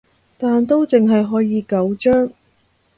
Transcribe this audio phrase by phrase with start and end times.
[0.35, 2.33] 但都淨係可以九張